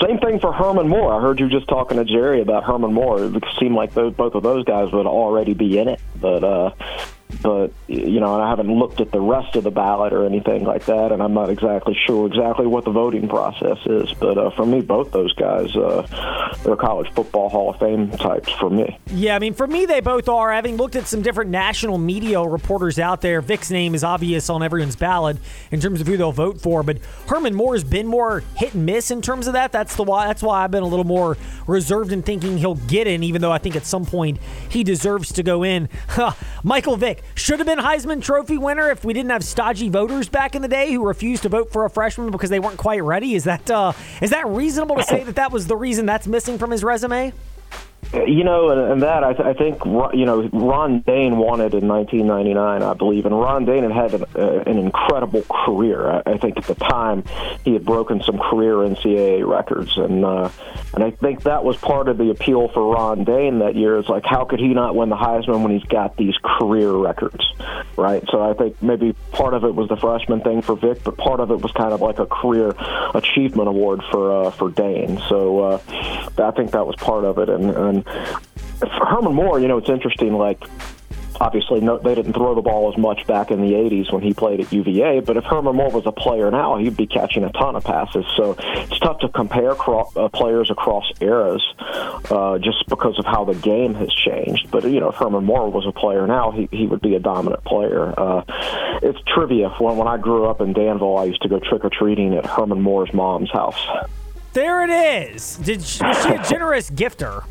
Same 0.00 0.18
thing 0.18 0.38
for 0.38 0.52
Herman 0.52 0.88
Moore. 0.88 1.12
I 1.12 1.20
heard 1.20 1.40
you 1.40 1.48
just 1.48 1.66
talking 1.66 1.96
to 1.96 2.04
Jerry 2.04 2.40
about 2.40 2.62
Herman 2.62 2.92
Moore. 2.92 3.24
It 3.24 3.42
seemed 3.58 3.74
like 3.74 3.94
those, 3.94 4.14
both 4.14 4.34
of 4.34 4.44
those 4.44 4.64
guys 4.64 4.92
would 4.92 5.06
already 5.06 5.54
be 5.54 5.76
in 5.78 5.88
it, 5.88 6.00
but 6.20 6.44
uh, 6.44 6.70
but 7.44 7.72
you 7.88 8.20
know, 8.20 8.34
and 8.34 8.42
I 8.42 8.48
haven't 8.48 8.72
looked 8.72 9.02
at 9.02 9.12
the 9.12 9.20
rest 9.20 9.54
of 9.54 9.64
the 9.64 9.70
ballot 9.70 10.14
or 10.14 10.24
anything 10.24 10.64
like 10.64 10.86
that, 10.86 11.12
and 11.12 11.22
I'm 11.22 11.34
not 11.34 11.50
exactly 11.50 11.94
sure 12.06 12.26
exactly 12.26 12.66
what 12.66 12.86
the 12.86 12.90
voting 12.90 13.28
process 13.28 13.76
is. 13.84 14.14
But 14.14 14.38
uh, 14.38 14.50
for 14.52 14.64
me, 14.64 14.80
both 14.80 15.12
those 15.12 15.34
guys, 15.34 15.76
uh, 15.76 16.56
they're 16.64 16.74
college 16.74 17.12
football 17.12 17.50
Hall 17.50 17.68
of 17.68 17.78
Fame 17.78 18.10
types 18.12 18.50
for 18.52 18.70
me. 18.70 18.98
Yeah, 19.08 19.36
I 19.36 19.40
mean, 19.40 19.52
for 19.52 19.66
me, 19.66 19.84
they 19.84 20.00
both 20.00 20.26
are. 20.26 20.54
Having 20.54 20.78
looked 20.78 20.96
at 20.96 21.06
some 21.06 21.20
different 21.20 21.50
national 21.50 21.98
media 21.98 22.40
reporters 22.40 22.98
out 22.98 23.20
there, 23.20 23.42
Vick's 23.42 23.70
name 23.70 23.94
is 23.94 24.02
obvious 24.02 24.48
on 24.48 24.62
everyone's 24.62 24.96
ballot 24.96 25.36
in 25.70 25.82
terms 25.82 26.00
of 26.00 26.06
who 26.06 26.16
they'll 26.16 26.32
vote 26.32 26.62
for. 26.62 26.82
But 26.82 26.96
Herman 27.28 27.54
Moore's 27.54 27.84
been 27.84 28.06
more 28.06 28.42
hit 28.56 28.72
and 28.72 28.86
miss 28.86 29.10
in 29.10 29.20
terms 29.20 29.48
of 29.48 29.52
that. 29.52 29.70
That's 29.70 29.96
the 29.96 30.02
why. 30.02 30.28
That's 30.28 30.42
why 30.42 30.64
I've 30.64 30.70
been 30.70 30.82
a 30.82 30.88
little 30.88 31.04
more 31.04 31.36
reserved 31.66 32.10
in 32.10 32.22
thinking 32.22 32.56
he'll 32.56 32.76
get 32.76 33.06
in, 33.06 33.22
even 33.22 33.42
though 33.42 33.52
I 33.52 33.58
think 33.58 33.76
at 33.76 33.84
some 33.84 34.06
point 34.06 34.38
he 34.70 34.82
deserves 34.82 35.30
to 35.34 35.42
go 35.42 35.62
in. 35.62 35.90
Michael 36.62 36.96
Vick 36.96 37.22
should 37.34 37.58
have 37.58 37.66
been 37.66 37.78
Heisman 37.78 38.22
Trophy 38.22 38.58
winner 38.58 38.90
if 38.90 39.04
we 39.04 39.12
didn't 39.12 39.30
have 39.30 39.44
stodgy 39.44 39.88
voters 39.88 40.28
back 40.28 40.54
in 40.54 40.62
the 40.62 40.68
day 40.68 40.92
who 40.92 41.04
refused 41.04 41.42
to 41.42 41.48
vote 41.48 41.72
for 41.72 41.84
a 41.84 41.90
freshman 41.90 42.30
because 42.30 42.50
they 42.50 42.60
weren't 42.60 42.78
quite 42.78 43.02
ready. 43.02 43.34
Is 43.34 43.44
that 43.44 43.70
uh, 43.70 43.92
is 44.22 44.30
that 44.30 44.46
reasonable 44.46 44.96
to 44.96 45.02
say 45.02 45.24
that 45.24 45.36
that 45.36 45.50
was 45.52 45.66
the 45.66 45.76
reason 45.76 46.06
that's 46.06 46.26
missing 46.26 46.58
from 46.58 46.70
his 46.70 46.84
resume? 46.84 47.32
You 48.14 48.44
know, 48.44 48.70
and, 48.70 48.92
and 48.92 49.02
that 49.02 49.24
I, 49.24 49.32
th- 49.32 49.46
I 49.46 49.54
think 49.54 49.84
you 49.84 50.24
know 50.24 50.48
Ron 50.52 51.00
Dayne 51.00 51.36
won 51.36 51.60
it 51.60 51.74
in 51.74 51.88
1999, 51.88 52.82
I 52.82 52.94
believe, 52.94 53.26
and 53.26 53.38
Ron 53.38 53.64
Dayne 53.64 53.82
had 53.82 53.92
had 53.92 54.14
an, 54.14 54.24
uh, 54.36 54.62
an 54.66 54.78
incredible 54.78 55.42
career. 55.42 56.08
I, 56.08 56.22
I 56.26 56.38
think 56.38 56.56
at 56.56 56.64
the 56.64 56.74
time 56.76 57.24
he 57.64 57.72
had 57.72 57.84
broken 57.84 58.22
some 58.22 58.38
career 58.38 58.76
NCAA 58.76 59.46
records, 59.46 59.96
and 59.96 60.24
uh, 60.24 60.48
and 60.94 61.02
I 61.02 61.10
think 61.10 61.42
that 61.42 61.64
was 61.64 61.76
part 61.76 62.08
of 62.08 62.18
the 62.18 62.30
appeal 62.30 62.68
for 62.68 62.94
Ron 62.94 63.24
Dayne 63.24 63.58
that 63.58 63.74
year. 63.74 63.98
Is 63.98 64.08
like, 64.08 64.24
how 64.24 64.44
could 64.44 64.60
he 64.60 64.68
not 64.68 64.94
win 64.94 65.08
the 65.08 65.16
Heisman 65.16 65.62
when 65.62 65.72
he's 65.72 65.88
got 65.88 66.16
these 66.16 66.34
career 66.42 66.92
records, 66.92 67.44
right? 67.96 68.22
So 68.30 68.42
I 68.42 68.54
think 68.54 68.80
maybe 68.82 69.14
part 69.32 69.54
of 69.54 69.64
it 69.64 69.74
was 69.74 69.88
the 69.88 69.96
freshman 69.96 70.40
thing 70.40 70.62
for 70.62 70.76
Vick, 70.76 71.02
but 71.02 71.16
part 71.16 71.40
of 71.40 71.50
it 71.50 71.60
was 71.60 71.72
kind 71.72 71.92
of 71.92 72.00
like 72.00 72.18
a 72.20 72.26
career 72.26 72.74
achievement 73.14 73.68
award 73.68 74.02
for 74.10 74.46
uh, 74.46 74.50
for 74.52 74.70
Dayne. 74.70 75.20
So 75.28 75.60
uh, 75.60 75.80
I 76.38 76.50
think 76.52 76.70
that 76.72 76.86
was 76.86 76.96
part 76.96 77.24
of 77.24 77.38
it, 77.38 77.48
and. 77.48 77.70
and 77.70 78.03
for 78.04 79.06
Herman 79.06 79.34
Moore, 79.34 79.60
you 79.60 79.68
know, 79.68 79.78
it's 79.78 79.88
interesting. 79.88 80.34
Like, 80.34 80.62
obviously, 81.40 81.80
no, 81.80 81.98
they 81.98 82.14
didn't 82.14 82.32
throw 82.32 82.54
the 82.54 82.62
ball 82.62 82.92
as 82.92 82.98
much 82.98 83.26
back 83.26 83.50
in 83.50 83.60
the 83.60 83.72
'80s 83.72 84.12
when 84.12 84.22
he 84.22 84.34
played 84.34 84.60
at 84.60 84.72
UVA. 84.72 85.20
But 85.20 85.36
if 85.36 85.44
Herman 85.44 85.76
Moore 85.76 85.90
was 85.90 86.06
a 86.06 86.12
player 86.12 86.50
now, 86.50 86.76
he'd 86.76 86.96
be 86.96 87.06
catching 87.06 87.44
a 87.44 87.52
ton 87.52 87.76
of 87.76 87.84
passes. 87.84 88.24
So 88.36 88.56
it's 88.58 88.98
tough 88.98 89.20
to 89.20 89.28
compare 89.28 89.74
cro- 89.74 90.10
uh, 90.16 90.28
players 90.28 90.70
across 90.70 91.04
eras 91.20 91.62
uh, 92.30 92.58
just 92.58 92.86
because 92.88 93.18
of 93.18 93.24
how 93.24 93.44
the 93.44 93.54
game 93.54 93.94
has 93.94 94.12
changed. 94.12 94.70
But 94.70 94.84
you 94.84 95.00
know, 95.00 95.10
if 95.10 95.16
Herman 95.16 95.44
Moore 95.44 95.70
was 95.70 95.86
a 95.86 95.92
player 95.92 96.26
now, 96.26 96.50
he 96.50 96.68
he 96.70 96.86
would 96.86 97.00
be 97.00 97.14
a 97.14 97.20
dominant 97.20 97.64
player. 97.64 98.14
Uh, 98.18 98.44
it's 99.02 99.18
trivia. 99.26 99.70
When 99.78 99.96
when 99.96 100.08
I 100.08 100.18
grew 100.18 100.46
up 100.46 100.60
in 100.60 100.72
Danville, 100.72 101.16
I 101.16 101.24
used 101.24 101.42
to 101.42 101.48
go 101.48 101.58
trick 101.58 101.84
or 101.84 101.90
treating 101.90 102.34
at 102.34 102.46
Herman 102.46 102.80
Moore's 102.80 103.12
mom's 103.12 103.50
house. 103.50 103.80
There 104.52 104.84
it 104.84 105.34
is. 105.34 105.56
Did 105.56 105.82
she, 105.82 106.04
was 106.04 106.22
she 106.22 106.28
a 106.28 106.42
generous 106.44 106.88
gifter? 106.88 107.42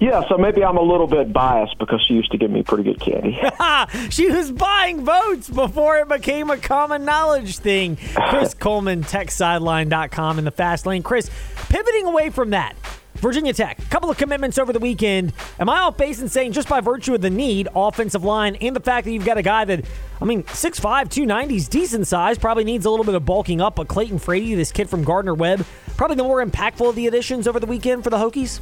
Yeah, 0.00 0.26
so 0.28 0.36
maybe 0.36 0.64
I'm 0.64 0.76
a 0.76 0.82
little 0.82 1.06
bit 1.06 1.32
biased 1.32 1.78
because 1.78 2.02
she 2.06 2.14
used 2.14 2.30
to 2.32 2.38
give 2.38 2.50
me 2.50 2.62
pretty 2.62 2.84
good 2.84 3.00
candy. 3.00 3.38
she 4.10 4.30
was 4.30 4.50
buying 4.50 5.04
votes 5.04 5.48
before 5.48 5.98
it 5.98 6.08
became 6.08 6.50
a 6.50 6.56
common 6.56 7.04
knowledge 7.04 7.58
thing. 7.58 7.96
Chris 8.28 8.54
Coleman, 8.58 9.04
techsideline.com 9.04 10.38
in 10.38 10.44
the 10.44 10.50
fast 10.50 10.86
lane. 10.86 11.02
Chris, 11.02 11.30
pivoting 11.68 12.06
away 12.06 12.30
from 12.30 12.50
that, 12.50 12.74
Virginia 13.16 13.52
Tech, 13.52 13.78
a 13.78 13.82
couple 13.86 14.10
of 14.10 14.18
commitments 14.18 14.58
over 14.58 14.72
the 14.72 14.78
weekend. 14.78 15.32
Am 15.58 15.68
I 15.68 15.80
off 15.80 15.96
base 15.96 16.20
in 16.20 16.28
saying 16.28 16.52
just 16.52 16.68
by 16.68 16.80
virtue 16.80 17.14
of 17.14 17.20
the 17.20 17.30
need, 17.30 17.68
offensive 17.74 18.24
line, 18.24 18.56
and 18.56 18.76
the 18.76 18.80
fact 18.80 19.06
that 19.06 19.12
you've 19.12 19.24
got 19.24 19.38
a 19.38 19.42
guy 19.42 19.64
that, 19.64 19.84
I 20.20 20.24
mean, 20.24 20.42
6'5, 20.44 20.80
290 21.10 21.56
is 21.56 21.68
decent 21.68 22.06
size, 22.06 22.38
probably 22.38 22.64
needs 22.64 22.84
a 22.84 22.90
little 22.90 23.04
bit 23.04 23.14
of 23.14 23.24
bulking 23.24 23.60
up, 23.60 23.76
but 23.76 23.88
Clayton 23.88 24.18
Frady, 24.18 24.54
this 24.54 24.72
kid 24.72 24.90
from 24.90 25.04
Gardner 25.04 25.34
Webb, 25.34 25.64
probably 25.96 26.16
the 26.16 26.24
more 26.24 26.44
impactful 26.44 26.88
of 26.88 26.94
the 26.94 27.06
additions 27.06 27.48
over 27.48 27.58
the 27.58 27.66
weekend 27.66 28.04
for 28.04 28.10
the 28.10 28.18
Hokies? 28.18 28.60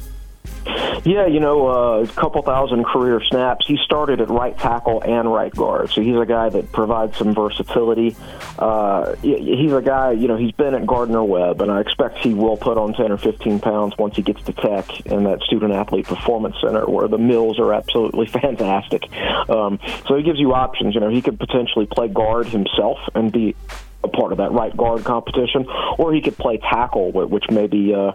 Yeah, 1.05 1.27
you 1.27 1.39
know, 1.39 1.67
uh, 1.67 2.03
a 2.03 2.07
couple 2.07 2.41
thousand 2.41 2.85
career 2.85 3.21
snaps. 3.29 3.67
He 3.67 3.77
started 3.83 4.21
at 4.21 4.29
right 4.29 4.57
tackle 4.57 5.01
and 5.03 5.31
right 5.31 5.53
guard, 5.53 5.91
so 5.91 6.01
he's 6.01 6.17
a 6.17 6.25
guy 6.25 6.49
that 6.49 6.71
provides 6.71 7.17
some 7.17 7.35
versatility. 7.35 8.15
Uh, 8.57 9.15
he's 9.21 9.71
a 9.71 9.81
guy, 9.81 10.11
you 10.11 10.27
know, 10.27 10.35
he's 10.35 10.53
been 10.53 10.73
at 10.73 10.87
Gardner 10.87 11.23
Webb, 11.23 11.61
and 11.61 11.71
I 11.71 11.81
expect 11.81 12.19
he 12.19 12.33
will 12.33 12.57
put 12.57 12.77
on 12.77 12.93
10 12.93 13.11
or 13.11 13.17
15 13.17 13.59
pounds 13.59 13.97
once 13.97 14.15
he 14.15 14.23
gets 14.23 14.41
to 14.43 14.53
Tech 14.53 15.05
and 15.05 15.25
that 15.27 15.41
student 15.41 15.73
athlete 15.73 16.05
performance 16.05 16.55
center 16.59 16.85
where 16.85 17.07
the 17.07 17.19
mills 17.19 17.59
are 17.59 17.73
absolutely 17.73 18.25
fantastic. 18.41 19.03
Um, 19.49 19.79
so 20.07 20.15
he 20.15 20.23
gives 20.23 20.39
you 20.39 20.53
options. 20.53 20.95
You 20.95 21.01
know, 21.01 21.09
he 21.09 21.21
could 21.21 21.39
potentially 21.39 21.85
play 21.85 22.07
guard 22.07 22.47
himself 22.47 22.97
and 23.13 23.31
be 23.31 23.55
a 24.03 24.07
part 24.07 24.31
of 24.31 24.37
that 24.37 24.51
right 24.51 24.75
guard 24.75 25.03
competition, 25.03 25.67
or 25.97 26.13
he 26.13 26.21
could 26.21 26.37
play 26.37 26.57
tackle, 26.57 27.11
which 27.11 27.45
maybe 27.49 27.93
uh, 27.93 28.13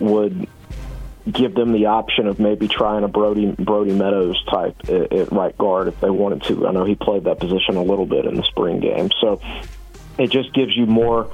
would 0.00 0.48
give 1.30 1.54
them 1.54 1.72
the 1.72 1.86
option 1.86 2.26
of 2.26 2.38
maybe 2.38 2.68
trying 2.68 3.04
a 3.04 3.08
Brody 3.08 3.52
Brody 3.52 3.92
Meadows 3.92 4.42
type 4.44 4.76
at, 4.88 5.12
at 5.12 5.32
right 5.32 5.56
guard 5.56 5.88
if 5.88 6.00
they 6.00 6.10
wanted 6.10 6.42
to. 6.44 6.66
I 6.66 6.72
know 6.72 6.84
he 6.84 6.94
played 6.94 7.24
that 7.24 7.40
position 7.40 7.76
a 7.76 7.82
little 7.82 8.06
bit 8.06 8.26
in 8.26 8.36
the 8.36 8.42
spring 8.44 8.80
game, 8.80 9.10
so 9.20 9.40
it 10.18 10.30
just 10.30 10.52
gives 10.52 10.76
you 10.76 10.86
more 10.86 11.30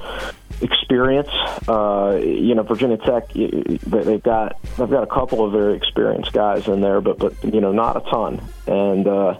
experience. 0.61 1.29
Uh, 1.67 2.19
you 2.23 2.55
know, 2.55 2.63
Virginia 2.63 2.97
Tech, 2.97 3.29
they've 3.33 4.23
got 4.23 4.61
they've 4.77 4.89
got 4.89 5.03
a 5.03 5.07
couple 5.07 5.45
of 5.45 5.51
very 5.51 5.75
experienced 5.75 6.31
guys 6.33 6.67
in 6.67 6.81
there, 6.81 7.01
but 7.01 7.17
but 7.17 7.43
you 7.43 7.61
know, 7.61 7.71
not 7.71 7.97
a 7.97 8.09
ton. 8.09 8.41
And, 8.67 9.07
uh, 9.07 9.37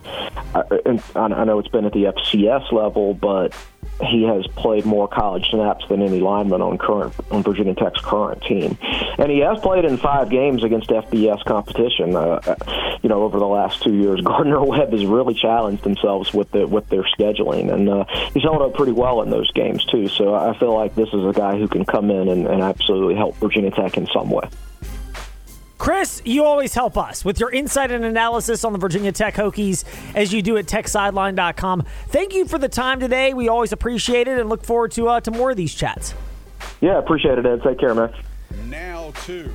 I, 0.53 0.63
and 0.86 1.01
I 1.15 1.43
know 1.46 1.60
it's 1.60 1.70
been 1.70 1.86
at 1.86 1.93
the 1.93 2.05
FCS 2.05 2.72
level, 2.72 3.13
but 3.13 3.55
he 4.03 4.24
has 4.24 4.46
played 4.48 4.86
more 4.86 5.08
college 5.08 5.50
snaps 5.50 5.86
than 5.88 6.01
any 6.01 6.20
lineman 6.20 6.62
on 6.62 6.77
current 6.77 7.13
on 7.29 7.43
Virginia 7.43 7.74
Tech's 7.75 8.01
current 8.01 8.41
team, 8.43 8.77
and 9.17 9.31
he 9.31 9.39
has 9.39 9.60
played 9.60 9.86
in 9.86 9.98
five 9.98 10.29
games 10.29 10.63
against 10.63 10.89
FBS 10.89 11.43
competition. 11.46 12.15
Uh, 12.15 12.55
you 13.01 13.10
know, 13.10 13.24
over 13.24 13.39
the 13.39 13.48
last 13.48 13.81
two 13.84 13.93
years, 13.93 14.22
Gardner 14.24 14.63
Webb 14.63 14.91
has 14.91 15.05
really 15.05 15.34
challenged 15.34 15.84
themselves 15.84 16.34
with 16.34 16.51
the 16.51 16.67
with 16.67 16.88
their 16.89 17.03
scheduling, 17.03 17.74
and 17.74 17.89
uh, 17.89 18.05
he's 18.34 18.43
held 18.43 18.62
up 18.62 18.74
pretty 18.74 18.93
well 18.93 19.22
in 19.22 19.29
those 19.29 19.51
games 19.51 19.84
too. 19.86 20.08
So 20.08 20.34
I 20.34 20.58
feel 20.58 20.74
like 20.74 20.96
this 20.96 21.10
is 21.10 21.25
a 21.25 21.34
guy 21.34 21.58
who 21.58 21.67
can 21.67 21.86
come 21.86 22.10
in 22.10 22.29
and, 22.29 22.48
and 22.48 22.62
absolutely 22.62 23.15
help 23.15 23.36
Virginia 23.38 23.72
Tech 23.72 23.98
in 23.98 24.08
some 24.08 24.29
way. 24.29 24.48
Chris, 25.81 26.21
you 26.25 26.43
always 26.43 26.75
help 26.75 26.95
us 26.95 27.25
with 27.25 27.39
your 27.39 27.50
insight 27.50 27.89
and 27.89 28.05
analysis 28.05 28.63
on 28.63 28.71
the 28.71 28.77
Virginia 28.77 29.11
Tech 29.11 29.33
Hokies 29.33 29.83
as 30.13 30.31
you 30.31 30.43
do 30.43 30.55
at 30.57 30.67
techsideline.com. 30.67 31.85
Thank 32.09 32.35
you 32.35 32.45
for 32.45 32.59
the 32.59 32.69
time 32.69 33.00
today. 33.00 33.33
We 33.33 33.50
always 33.50 33.71
appreciate 33.71 34.27
it 34.27 34.38
and 34.38 34.47
look 34.47 34.63
forward 34.63 34.91
to 34.91 35.07
uh, 35.07 35.21
to 35.21 35.31
more 35.31 35.50
of 35.50 35.57
these 35.57 35.73
chats. 35.73 36.13
Yeah, 36.81 37.00
appreciate 37.00 37.39
it, 37.39 37.47
Ed. 37.47 37.63
Take 37.63 37.79
care, 37.79 37.95
man. 37.95 38.13
Now 38.69 39.11
to 39.25 39.51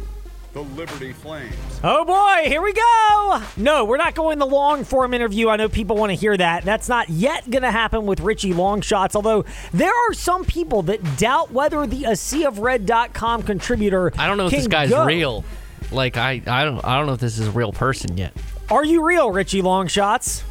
the 0.53 0.63
Liberty 0.63 1.13
Flames. 1.13 1.55
Oh 1.85 2.05
boy, 2.05 2.49
here 2.49 2.61
we 2.61 2.73
go. 2.73 3.41
No, 3.57 3.85
we're 3.85 3.97
not 3.97 4.17
going 4.17 4.41
the 4.41 4.47
long 4.47 4.83
form 4.83 5.15
interview. 5.15 5.49
I 5.49 5.55
know 5.55 5.69
people 5.69 5.95
want 5.95 6.11
to 6.11 6.17
hear 6.17 6.37
that. 6.37 6.65
That's 6.65 6.89
not 6.89 7.09
yet 7.09 7.49
going 7.49 7.63
to 7.63 7.71
happen 7.71 8.05
with 8.05 8.19
Richie 8.19 8.53
Longshots, 8.53 9.15
although 9.15 9.45
there 9.73 9.93
are 10.09 10.13
some 10.13 10.45
people 10.45 10.83
that 10.83 11.19
doubt 11.19 11.53
whether 11.53 11.87
the 11.87 12.03
ASeaofRed.com 12.03 13.45
contributor 13.45 14.13
I 14.19 14.27
don't 14.27 14.39
know 14.39 14.47
if 14.47 14.51
this 14.51 14.67
guy's 14.67 14.91
go. 14.91 15.05
real. 15.05 15.45
Like 15.93 16.17
I, 16.17 16.43
I 16.47 16.65
don't, 16.65 16.85
I 16.85 16.97
don't 16.97 17.07
know 17.07 17.15
if 17.15 17.21
this 17.21 17.39
is 17.39 17.49
a 17.49 17.53
real 17.53 17.73
person 17.73 18.17
yet. 18.17 18.33
Are 18.71 18.85
you 18.85 19.05
real, 19.05 19.31
Richie 19.31 19.63
Longshots? 19.63 20.43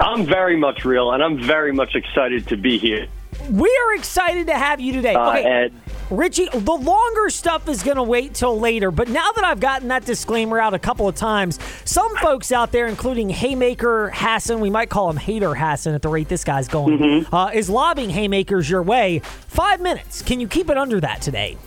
I'm 0.00 0.24
very 0.24 0.56
much 0.56 0.84
real, 0.84 1.12
and 1.12 1.22
I'm 1.22 1.42
very 1.42 1.72
much 1.72 1.96
excited 1.96 2.46
to 2.48 2.56
be 2.56 2.78
here. 2.78 3.08
We 3.50 3.68
are 3.84 3.94
excited 3.94 4.46
to 4.46 4.54
have 4.54 4.80
you 4.80 4.92
today. 4.92 5.14
Uh, 5.14 5.30
okay, 5.30 5.44
Ed, 5.44 5.72
Richie, 6.10 6.48
the 6.52 6.72
longer 6.72 7.28
stuff 7.30 7.68
is 7.68 7.82
going 7.82 7.96
to 7.96 8.02
wait 8.02 8.34
till 8.34 8.58
later, 8.58 8.90
but 8.90 9.08
now 9.08 9.30
that 9.32 9.44
I've 9.44 9.60
gotten 9.60 9.88
that 9.88 10.04
disclaimer 10.04 10.58
out 10.58 10.72
a 10.72 10.78
couple 10.78 11.06
of 11.08 11.16
times, 11.16 11.58
some 11.84 12.16
folks 12.16 12.52
out 12.52 12.72
there, 12.72 12.86
including 12.86 13.28
Haymaker 13.28 14.10
Hassan, 14.14 14.60
we 14.60 14.70
might 14.70 14.88
call 14.88 15.10
him 15.10 15.16
Hater 15.16 15.54
Hassan 15.54 15.94
at 15.94 16.02
the 16.02 16.08
rate 16.08 16.28
this 16.28 16.44
guy's 16.44 16.68
going, 16.68 17.26
uh, 17.32 17.50
is 17.52 17.68
lobbying 17.68 18.10
haymakers 18.10 18.70
your 18.70 18.82
way. 18.82 19.18
Five 19.18 19.80
minutes. 19.80 20.22
Can 20.22 20.40
you 20.40 20.48
keep 20.48 20.70
it 20.70 20.78
under 20.78 21.00
that 21.00 21.20
today? 21.20 21.58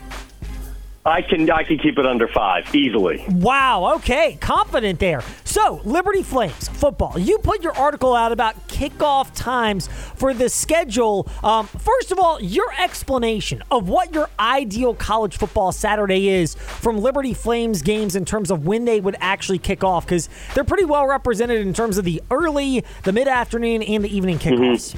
I 1.03 1.23
can 1.23 1.49
I 1.49 1.63
can 1.63 1.79
keep 1.79 1.97
it 1.97 2.05
under 2.05 2.27
five 2.27 2.75
easily. 2.75 3.25
Wow, 3.27 3.95
okay, 3.95 4.37
confident 4.39 4.99
there. 4.99 5.23
So, 5.43 5.81
Liberty 5.83 6.21
Flames 6.21 6.67
football. 6.67 7.17
You 7.17 7.39
put 7.39 7.63
your 7.63 7.75
article 7.75 8.15
out 8.15 8.31
about 8.31 8.67
kickoff 8.67 9.33
times 9.33 9.87
for 9.87 10.31
the 10.33 10.47
schedule. 10.47 11.27
Um, 11.43 11.65
first 11.65 12.11
of 12.11 12.19
all, 12.19 12.39
your 12.39 12.71
explanation 12.79 13.63
of 13.71 13.89
what 13.89 14.13
your 14.13 14.29
ideal 14.39 14.93
college 14.93 15.37
football 15.37 15.71
Saturday 15.71 16.29
is 16.29 16.53
from 16.53 16.99
Liberty 16.99 17.33
Flames 17.33 17.81
games 17.81 18.15
in 18.15 18.23
terms 18.23 18.51
of 18.51 18.67
when 18.67 18.85
they 18.85 19.01
would 19.01 19.15
actually 19.19 19.59
kick 19.59 19.83
off, 19.83 20.05
because 20.05 20.29
they're 20.53 20.63
pretty 20.63 20.85
well 20.85 21.07
represented 21.07 21.65
in 21.65 21.73
terms 21.73 21.97
of 21.97 22.05
the 22.05 22.21
early, 22.29 22.83
the 23.05 23.11
mid 23.11 23.27
afternoon, 23.27 23.81
and 23.81 24.03
the 24.03 24.15
evening 24.15 24.37
kickoffs. 24.37 24.95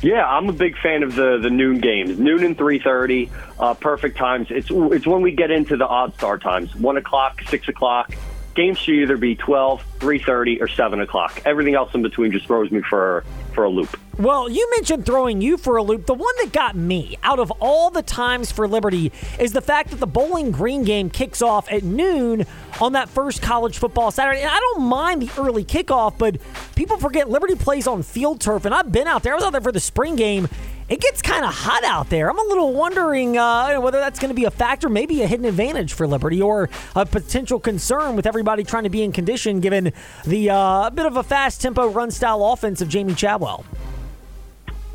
Yeah, 0.00 0.24
I'm 0.24 0.48
a 0.48 0.52
big 0.52 0.78
fan 0.78 1.02
of 1.02 1.14
the 1.16 1.38
the 1.38 1.50
noon 1.50 1.80
games, 1.80 2.18
noon 2.18 2.44
and 2.44 2.56
three 2.56 2.78
thirty, 2.78 3.30
uh, 3.58 3.74
perfect 3.74 4.16
times. 4.16 4.46
It's 4.50 4.68
it's 4.70 5.06
when 5.06 5.22
we 5.22 5.32
get 5.32 5.50
into 5.50 5.76
the 5.76 5.86
odd 5.86 6.14
star 6.14 6.38
times, 6.38 6.74
one 6.76 6.96
o'clock, 6.96 7.42
six 7.48 7.68
o'clock. 7.68 8.14
Games 8.58 8.76
should 8.76 8.96
either 8.96 9.16
be 9.16 9.36
12, 9.36 9.84
3.30, 10.00 10.60
or 10.60 10.66
7 10.66 11.00
o'clock. 11.00 11.40
Everything 11.44 11.76
else 11.76 11.94
in 11.94 12.02
between 12.02 12.32
just 12.32 12.46
throws 12.46 12.72
me 12.72 12.80
for, 12.80 13.24
for 13.54 13.62
a 13.62 13.68
loop. 13.68 13.96
Well, 14.18 14.48
you 14.48 14.68
mentioned 14.74 15.06
throwing 15.06 15.40
you 15.40 15.56
for 15.56 15.76
a 15.76 15.82
loop. 15.84 16.06
The 16.06 16.14
one 16.14 16.34
that 16.40 16.50
got 16.50 16.74
me 16.74 17.16
out 17.22 17.38
of 17.38 17.52
all 17.60 17.90
the 17.90 18.02
times 18.02 18.50
for 18.50 18.66
Liberty 18.66 19.12
is 19.38 19.52
the 19.52 19.60
fact 19.60 19.90
that 19.90 20.00
the 20.00 20.08
Bowling 20.08 20.50
Green 20.50 20.82
game 20.82 21.08
kicks 21.08 21.40
off 21.40 21.70
at 21.70 21.84
noon 21.84 22.46
on 22.80 22.94
that 22.94 23.08
first 23.08 23.42
college 23.42 23.78
football 23.78 24.10
Saturday. 24.10 24.40
And 24.40 24.50
I 24.50 24.58
don't 24.58 24.82
mind 24.82 25.22
the 25.22 25.30
early 25.40 25.64
kickoff, 25.64 26.18
but 26.18 26.38
people 26.74 26.96
forget 26.96 27.30
Liberty 27.30 27.54
plays 27.54 27.86
on 27.86 28.02
field 28.02 28.40
turf. 28.40 28.64
And 28.64 28.74
I've 28.74 28.90
been 28.90 29.06
out 29.06 29.22
there. 29.22 29.34
I 29.34 29.36
was 29.36 29.44
out 29.44 29.52
there 29.52 29.60
for 29.60 29.70
the 29.70 29.78
spring 29.78 30.16
game. 30.16 30.48
It 30.88 31.00
gets 31.00 31.20
kind 31.20 31.44
of 31.44 31.52
hot 31.52 31.84
out 31.84 32.08
there. 32.08 32.30
I'm 32.30 32.38
a 32.38 32.48
little 32.48 32.72
wondering 32.72 33.36
uh, 33.36 33.78
whether 33.78 33.98
that's 33.98 34.18
going 34.18 34.30
to 34.30 34.34
be 34.34 34.46
a 34.46 34.50
factor, 34.50 34.88
maybe 34.88 35.22
a 35.22 35.26
hidden 35.26 35.44
advantage 35.44 35.92
for 35.92 36.06
Liberty, 36.06 36.40
or 36.40 36.70
a 36.96 37.04
potential 37.04 37.60
concern 37.60 38.16
with 38.16 38.26
everybody 38.26 38.64
trying 38.64 38.84
to 38.84 38.90
be 38.90 39.02
in 39.02 39.12
condition 39.12 39.60
given 39.60 39.92
the 40.24 40.48
uh, 40.48 40.88
bit 40.88 41.04
of 41.04 41.18
a 41.18 41.22
fast 41.22 41.60
tempo 41.60 41.90
run 41.90 42.10
style 42.10 42.42
offense 42.42 42.80
of 42.80 42.88
Jamey 42.88 43.14
Chadwell. 43.14 43.66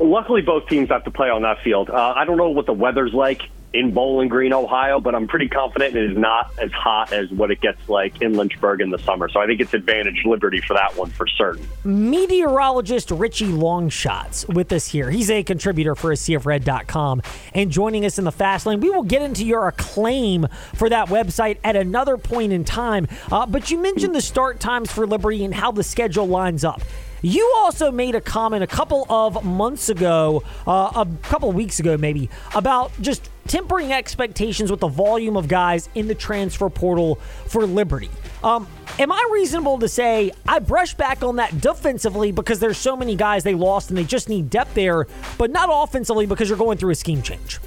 Luckily, 0.00 0.42
both 0.42 0.66
teams 0.68 0.88
have 0.88 1.04
to 1.04 1.12
play 1.12 1.30
on 1.30 1.42
that 1.42 1.62
field. 1.62 1.88
Uh, 1.88 2.14
I 2.16 2.24
don't 2.24 2.36
know 2.36 2.50
what 2.50 2.66
the 2.66 2.72
weather's 2.72 3.14
like 3.14 3.42
in 3.74 3.90
Bowling 3.90 4.28
Green, 4.28 4.52
Ohio, 4.52 5.00
but 5.00 5.16
I'm 5.16 5.26
pretty 5.26 5.48
confident 5.48 5.96
it 5.96 6.10
is 6.12 6.16
not 6.16 6.52
as 6.58 6.70
hot 6.70 7.12
as 7.12 7.28
what 7.32 7.50
it 7.50 7.60
gets 7.60 7.88
like 7.88 8.22
in 8.22 8.34
Lynchburg 8.34 8.80
in 8.80 8.90
the 8.90 8.98
summer. 9.00 9.28
So 9.28 9.40
I 9.40 9.46
think 9.46 9.60
it's 9.60 9.74
advantage 9.74 10.22
Liberty 10.24 10.60
for 10.60 10.74
that 10.74 10.96
one 10.96 11.10
for 11.10 11.26
certain. 11.26 11.66
Meteorologist 11.82 13.10
Richie 13.10 13.48
Longshots 13.48 14.48
with 14.54 14.72
us 14.72 14.86
here. 14.86 15.10
He's 15.10 15.28
a 15.28 15.42
contributor 15.42 15.96
for 15.96 16.12
ASeaofRed.com 16.12 17.22
and 17.52 17.70
joining 17.70 18.04
us 18.04 18.16
in 18.16 18.24
the 18.24 18.32
fast 18.32 18.64
lane. 18.64 18.78
We 18.78 18.90
will 18.90 19.02
get 19.02 19.22
into 19.22 19.44
your 19.44 19.66
acclaim 19.66 20.46
for 20.76 20.88
that 20.88 21.08
website 21.08 21.58
at 21.64 21.74
another 21.74 22.16
point 22.16 22.52
in 22.52 22.64
time. 22.64 23.08
Uh, 23.32 23.44
but 23.44 23.72
you 23.72 23.78
mentioned 23.78 24.14
the 24.14 24.20
start 24.20 24.60
times 24.60 24.92
for 24.92 25.04
Liberty 25.04 25.44
and 25.44 25.52
how 25.52 25.72
the 25.72 25.82
schedule 25.82 26.26
lines 26.28 26.64
up. 26.64 26.80
You 27.24 27.54
also 27.56 27.90
made 27.90 28.14
a 28.14 28.20
comment 28.20 28.62
a 28.62 28.66
couple 28.66 29.06
of 29.08 29.42
months 29.46 29.88
ago, 29.88 30.42
uh, 30.66 30.92
a 30.94 31.08
couple 31.22 31.48
of 31.48 31.54
weeks 31.54 31.80
ago 31.80 31.96
maybe, 31.96 32.28
about 32.54 32.92
just 33.00 33.30
tempering 33.46 33.94
expectations 33.94 34.70
with 34.70 34.80
the 34.80 34.88
volume 34.88 35.34
of 35.34 35.48
guys 35.48 35.88
in 35.94 36.06
the 36.06 36.14
transfer 36.14 36.68
portal 36.68 37.14
for 37.46 37.64
Liberty. 37.64 38.10
Um, 38.42 38.68
am 38.98 39.10
I 39.10 39.26
reasonable 39.32 39.78
to 39.78 39.88
say 39.88 40.32
I 40.46 40.58
brush 40.58 40.92
back 40.92 41.22
on 41.22 41.36
that 41.36 41.62
defensively 41.62 42.30
because 42.30 42.60
there's 42.60 42.76
so 42.76 42.94
many 42.94 43.16
guys 43.16 43.42
they 43.42 43.54
lost 43.54 43.88
and 43.88 43.96
they 43.96 44.04
just 44.04 44.28
need 44.28 44.50
depth 44.50 44.74
there, 44.74 45.06
but 45.38 45.50
not 45.50 45.70
offensively 45.72 46.26
because 46.26 46.50
you're 46.50 46.58
going 46.58 46.76
through 46.76 46.90
a 46.90 46.94
scheme 46.94 47.22
change? 47.22 47.58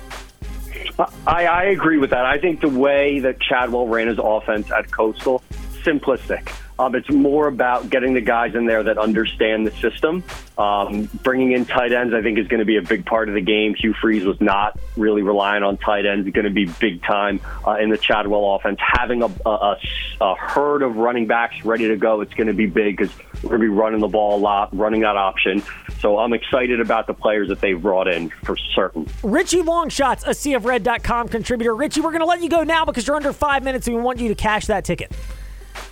I, 1.26 1.48
I 1.48 1.64
agree 1.64 1.98
with 1.98 2.12
that. 2.12 2.28
I 2.28 2.38
think 2.38 2.62
the 2.62 2.70
way 2.70 3.22
that 3.22 3.40
Chadwell 3.40 3.88
ran 3.88 4.08
his 4.08 4.20
offense 4.22 4.70
at 4.70 4.92
Coastal, 4.92 5.42
simplistic. 5.82 6.48
Um, 6.80 6.94
it's 6.96 7.10
more 7.10 7.48
about 7.48 7.90
getting 7.90 8.14
the 8.14 8.22
guys 8.22 8.54
in 8.54 8.66
there 8.66 8.84
that 8.84 8.98
understand 8.98 9.66
the 9.66 9.72
system. 9.72 10.24
Um, 10.58 11.10
bringing 11.24 11.52
in 11.52 11.66
tight 11.66 11.92
ends, 11.92 12.14
I 12.14 12.22
think, 12.22 12.38
is 12.38 12.48
going 12.48 12.60
to 12.60 12.66
be 12.66 12.78
a 12.78 12.82
big 12.82 13.06
part 13.06 13.30
of 13.30 13.36
the 13.36 13.42
game. 13.42 13.74
Hugh 13.74 13.94
Freeze 14.00 14.26
was 14.26 14.40
not 14.40 14.78
really 14.96 15.24
relying 15.24 15.64
on 15.64 15.78
tight 15.78 16.06
ends. 16.06 16.28
It's 16.28 16.36
going 16.36 16.46
to 16.46 16.52
be 16.52 16.66
big 16.66 17.02
time 17.04 17.40
uh, 17.66 17.78
in 17.80 17.90
the 17.90 17.98
Chadwell 17.98 18.56
offense. 18.56 18.80
Having 18.80 19.24
a, 19.24 19.30
a, 19.46 19.78
a 20.22 20.36
herd 20.36 20.84
of 20.84 20.98
running 20.98 21.26
backs 21.26 21.66
ready 21.66 21.88
to 21.88 21.96
go, 21.96 22.22
it's 22.22 22.34
going 22.34 22.48
to 22.48 22.54
be 22.54 22.68
big 22.68 22.98
because 22.98 23.16
we're 23.42 23.58
going 23.58 23.62
to 23.62 23.68
be 23.68 23.74
running 23.74 24.00
the 24.00 24.08
ball 24.08 24.38
a 24.38 24.42
lot, 24.42 24.76
running 24.76 25.02
that 25.02 25.18
option. 25.18 25.64
So 26.00 26.20
I'm 26.20 26.34
excited 26.34 26.80
about 26.80 27.08
the 27.08 27.14
players 27.14 27.50
that 27.50 27.60
they've 27.60 27.82
brought 27.82 28.08
in 28.08 28.30
for 28.30 28.56
certain. 28.76 29.08
Richie 29.24 29.62
Longshots, 29.62 30.28
a 30.28 30.34
sea 30.34 30.54
of 30.54 30.64
CFRed.com 30.64 31.30
contributor. 31.30 31.76
Richie, 31.76 32.02
we're 32.02 32.12
going 32.12 32.22
to 32.22 32.26
let 32.26 32.42
you 32.42 32.50
go 32.50 32.64
now 32.64 32.86
because 32.86 33.08
you're 33.08 33.16
under 33.16 33.34
five 33.34 33.64
minutes 33.64 33.88
and 33.88 33.96
we 33.96 34.02
want 34.02 34.20
you 34.20 34.28
to 34.28 34.36
cash 34.36 34.68
that 34.68 34.86
ticket. 34.86 35.12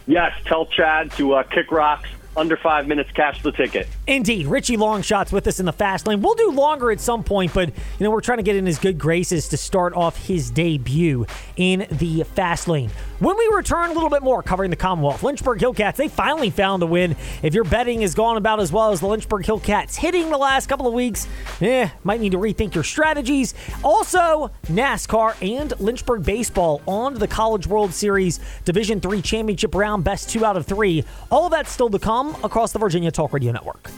Yes, 0.07 0.33
tell 0.45 0.65
Chad 0.65 1.11
to 1.13 1.33
uh, 1.33 1.43
kick 1.43 1.71
rocks 1.71 2.09
under 2.37 2.57
five 2.57 2.87
minutes, 2.87 3.11
cash 3.11 3.41
the 3.41 3.51
ticket. 3.51 3.87
Indeed. 4.07 4.47
Richie 4.47 4.77
Longshot's 4.77 5.31
with 5.31 5.47
us 5.47 5.59
in 5.59 5.65
the 5.65 5.73
fast 5.73 6.07
lane. 6.07 6.21
We'll 6.21 6.35
do 6.35 6.51
longer 6.51 6.91
at 6.91 6.99
some 6.99 7.23
point, 7.23 7.53
but 7.53 7.69
you 7.69 8.03
know, 8.03 8.11
we're 8.11 8.21
trying 8.21 8.37
to 8.37 8.43
get 8.43 8.55
in 8.55 8.65
his 8.65 8.79
good 8.79 8.97
graces 8.97 9.47
to 9.49 9.57
start 9.57 9.93
off 9.93 10.27
his 10.27 10.51
debut 10.51 11.25
in 11.55 11.87
the 11.91 12.23
fast 12.23 12.67
lane. 12.67 12.89
When 13.19 13.37
we 13.37 13.49
return 13.53 13.89
a 13.89 13.93
little 13.93 14.09
bit 14.09 14.23
more 14.23 14.43
covering 14.43 14.69
the 14.69 14.75
Commonwealth, 14.75 15.23
Lynchburg 15.23 15.59
Hillcats, 15.59 15.95
they 15.95 16.07
finally 16.07 16.49
found 16.49 16.83
a 16.83 16.85
win. 16.85 17.15
If 17.41 17.53
your 17.53 17.63
betting 17.63 18.01
has 18.01 18.13
gone 18.13 18.37
about 18.37 18.59
as 18.59 18.71
well 18.71 18.91
as 18.91 18.99
the 18.99 19.07
Lynchburg 19.07 19.45
Hillcats 19.45 19.95
hitting 19.95 20.29
the 20.29 20.37
last 20.37 20.67
couple 20.67 20.87
of 20.87 20.93
weeks, 20.93 21.27
eh, 21.61 21.89
might 22.03 22.19
need 22.19 22.33
to 22.33 22.37
rethink 22.37 22.75
your 22.75 22.83
strategies. 22.83 23.53
Also, 23.83 24.51
NASCAR 24.65 25.35
and 25.41 25.79
Lynchburg 25.79 26.23
baseball 26.23 26.81
on 26.87 27.13
the 27.13 27.27
College 27.27 27.67
World 27.67 27.93
Series 27.93 28.39
Division 28.65 28.99
3 28.99 29.21
championship 29.21 29.73
round, 29.73 30.03
best 30.03 30.29
two 30.29 30.43
out 30.43 30.57
of 30.57 30.65
three. 30.65 31.03
All 31.31 31.45
of 31.45 31.51
that's 31.51 31.71
still 31.71 31.89
to 31.89 31.99
come 31.99 32.24
across 32.43 32.71
the 32.71 32.79
Virginia 32.79 33.11
Talk 33.11 33.33
Radio 33.33 33.51
Network. 33.51 33.89